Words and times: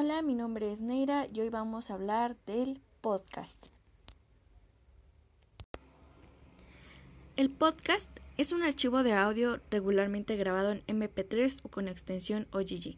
Hola, 0.00 0.22
mi 0.22 0.36
nombre 0.36 0.70
es 0.70 0.80
Neira 0.80 1.26
y 1.26 1.40
hoy 1.40 1.48
vamos 1.48 1.90
a 1.90 1.94
hablar 1.94 2.36
del 2.46 2.80
podcast. 3.00 3.58
El 7.34 7.50
podcast 7.50 8.08
es 8.36 8.52
un 8.52 8.62
archivo 8.62 9.02
de 9.02 9.14
audio 9.14 9.58
regularmente 9.72 10.36
grabado 10.36 10.70
en 10.70 10.86
MP3 10.86 11.58
o 11.64 11.68
con 11.68 11.88
extensión 11.88 12.46
OGG. 12.52 12.96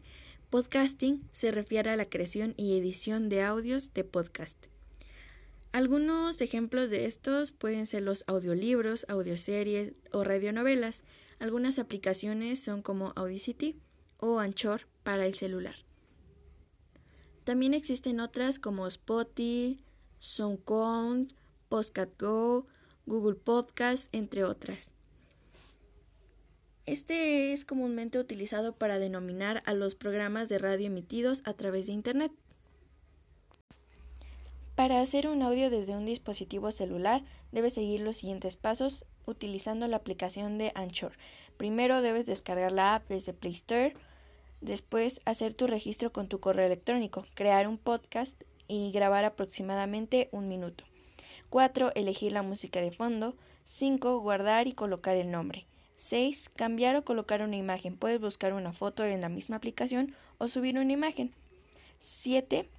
Podcasting 0.51 1.27
se 1.31 1.49
refiere 1.49 1.89
a 1.89 1.95
la 1.95 2.05
creación 2.05 2.53
y 2.55 2.77
edición 2.77 3.29
de 3.29 3.41
audios 3.41 3.95
de 3.95 4.03
podcast. 4.03 4.67
Algunos 5.71 6.39
ejemplos 6.39 6.91
de 6.91 7.07
estos 7.07 7.51
pueden 7.51 7.87
ser 7.87 8.03
los 8.03 8.23
audiolibros, 8.27 9.07
audioseries 9.09 9.93
o 10.11 10.23
radionovelas. 10.23 11.01
Algunas 11.39 11.79
aplicaciones 11.79 12.63
son 12.63 12.83
como 12.83 13.11
Audacity 13.15 13.75
o 14.19 14.37
Anchor 14.37 14.81
para 15.01 15.25
el 15.25 15.33
celular. 15.33 15.77
También 17.43 17.73
existen 17.73 18.19
otras 18.19 18.59
como 18.59 18.87
Spotify, 18.87 19.83
SoundCloud, 20.19 21.27
Postcat 21.69 22.09
Go, 22.19 22.67
Google 23.05 23.35
Podcast, 23.35 24.13
entre 24.13 24.43
otras. 24.43 24.91
Este 26.85 27.53
es 27.53 27.65
comúnmente 27.65 28.19
utilizado 28.19 28.73
para 28.73 28.99
denominar 28.99 29.63
a 29.65 29.73
los 29.73 29.95
programas 29.95 30.49
de 30.49 30.57
radio 30.57 30.87
emitidos 30.87 31.41
a 31.45 31.53
través 31.53 31.87
de 31.87 31.93
Internet. 31.93 32.31
Para 34.75 35.01
hacer 35.01 35.27
un 35.27 35.41
audio 35.41 35.69
desde 35.69 35.95
un 35.95 36.05
dispositivo 36.05 36.71
celular, 36.71 37.23
debes 37.51 37.73
seguir 37.73 38.01
los 38.01 38.17
siguientes 38.17 38.55
pasos 38.55 39.05
utilizando 39.25 39.87
la 39.87 39.97
aplicación 39.97 40.57
de 40.57 40.71
Anchor. 40.75 41.13
Primero 41.57 42.01
debes 42.01 42.25
descargar 42.25 42.71
la 42.71 42.95
app 42.95 43.07
desde 43.07 43.33
Play 43.33 43.53
Store 43.53 43.93
Después, 44.61 45.21
hacer 45.25 45.55
tu 45.55 45.65
registro 45.65 46.13
con 46.13 46.27
tu 46.27 46.39
correo 46.39 46.67
electrónico, 46.67 47.25
crear 47.33 47.67
un 47.67 47.79
podcast 47.79 48.39
y 48.67 48.91
grabar 48.91 49.25
aproximadamente 49.25 50.29
un 50.31 50.47
minuto. 50.47 50.83
4. 51.49 51.91
Elegir 51.95 52.31
la 52.31 52.43
música 52.43 52.79
de 52.79 52.91
fondo. 52.91 53.35
5. 53.65 54.19
Guardar 54.19 54.67
y 54.67 54.73
colocar 54.73 55.17
el 55.17 55.31
nombre. 55.31 55.65
6. 55.95 56.49
Cambiar 56.55 56.95
o 56.95 57.03
colocar 57.03 57.41
una 57.41 57.57
imagen. 57.57 57.97
Puedes 57.97 58.21
buscar 58.21 58.53
una 58.53 58.71
foto 58.71 59.03
en 59.03 59.19
la 59.19 59.29
misma 59.29 59.57
aplicación 59.57 60.15
o 60.37 60.47
subir 60.47 60.77
una 60.77 60.93
imagen. 60.93 61.33
7. 61.99 62.69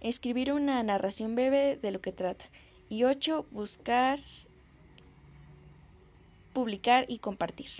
Escribir 0.00 0.52
una 0.52 0.82
narración 0.82 1.34
breve 1.34 1.76
de 1.76 1.90
lo 1.90 2.00
que 2.00 2.12
trata. 2.12 2.44
Y 2.88 3.04
8. 3.04 3.46
Buscar, 3.50 4.20
publicar 6.52 7.06
y 7.08 7.18
compartir. 7.18 7.70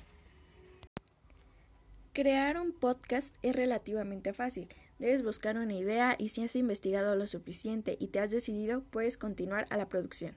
Crear 2.15 2.61
un 2.61 2.73
podcast 2.73 3.35
es 3.41 3.57
relativamente 3.57 4.35
fácil. 4.35 4.69
Debes 4.99 5.23
buscar 5.23 5.57
una 5.57 5.73
idea 5.73 6.15
y 6.19 6.29
si 6.29 6.45
has 6.45 6.55
investigado 6.57 7.17
lo 7.17 7.27
suficiente 7.27 7.97
y 7.99 8.09
te 8.09 8.21
has 8.21 8.31
decidido, 8.31 8.85
puedes 8.91 9.17
continuar 9.17 9.67
a 9.71 9.79
la 9.79 9.89
producción. 9.89 10.35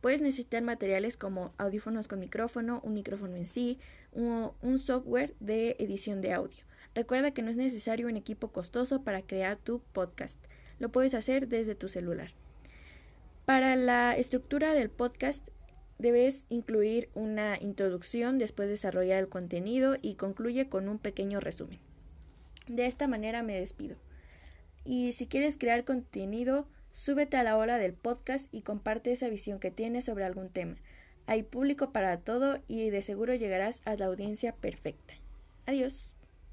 Puedes 0.00 0.22
necesitar 0.22 0.62
materiales 0.62 1.18
como 1.18 1.52
audífonos 1.58 2.08
con 2.08 2.18
micrófono, 2.18 2.80
un 2.82 2.94
micrófono 2.94 3.36
en 3.36 3.44
sí, 3.44 3.78
o 4.16 4.54
un 4.62 4.78
software 4.78 5.34
de 5.38 5.76
edición 5.78 6.22
de 6.22 6.32
audio. 6.32 6.64
Recuerda 6.94 7.34
que 7.34 7.42
no 7.42 7.50
es 7.50 7.56
necesario 7.56 8.08
un 8.08 8.16
equipo 8.16 8.48
costoso 8.48 9.02
para 9.02 9.20
crear 9.20 9.58
tu 9.58 9.82
podcast. 9.92 10.42
Lo 10.78 10.88
puedes 10.88 11.12
hacer 11.12 11.46
desde 11.46 11.74
tu 11.74 11.88
celular. 11.88 12.30
Para 13.44 13.76
la 13.76 14.16
estructura 14.16 14.72
del 14.72 14.88
podcast 14.88 15.50
Debes 16.02 16.46
incluir 16.48 17.10
una 17.14 17.56
introducción, 17.60 18.36
después 18.36 18.68
desarrollar 18.68 19.20
el 19.20 19.28
contenido 19.28 19.94
y 20.02 20.16
concluye 20.16 20.68
con 20.68 20.88
un 20.88 20.98
pequeño 20.98 21.38
resumen. 21.38 21.78
De 22.66 22.86
esta 22.86 23.06
manera 23.06 23.44
me 23.44 23.54
despido. 23.54 23.94
Y 24.84 25.12
si 25.12 25.28
quieres 25.28 25.56
crear 25.56 25.84
contenido, 25.84 26.66
súbete 26.90 27.36
a 27.36 27.44
la 27.44 27.56
ola 27.56 27.78
del 27.78 27.92
podcast 27.92 28.52
y 28.52 28.62
comparte 28.62 29.12
esa 29.12 29.28
visión 29.28 29.60
que 29.60 29.70
tienes 29.70 30.06
sobre 30.06 30.24
algún 30.24 30.48
tema. 30.48 30.74
Hay 31.26 31.44
público 31.44 31.92
para 31.92 32.18
todo 32.18 32.58
y 32.66 32.90
de 32.90 33.00
seguro 33.00 33.36
llegarás 33.36 33.80
a 33.84 33.94
la 33.94 34.06
audiencia 34.06 34.56
perfecta. 34.56 35.14
Adiós. 35.66 36.16